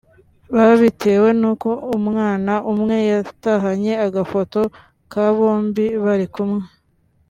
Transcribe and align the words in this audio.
babitewe 0.55 1.27
nuko 1.39 1.69
umwana 1.97 2.53
umwe 2.73 2.95
yatahanye 3.11 3.93
agafoto 4.07 4.59
ka 5.11 5.25
bombi 5.35 5.85
bari 6.05 6.27
kumwe 6.33 6.63